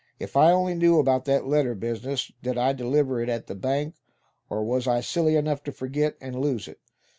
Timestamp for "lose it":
6.41-6.79